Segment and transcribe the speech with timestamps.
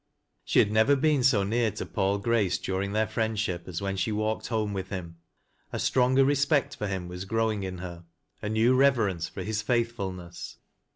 [0.43, 4.11] She had never been so near to Paul Grace during their friendship as when she
[4.11, 5.17] walked home with him.
[5.71, 8.05] A stronger respect for him was growing in her,—
[8.41, 10.57] a new reverence for his faithfulness.